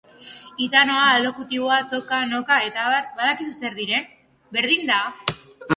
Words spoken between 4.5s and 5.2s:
Berdin da!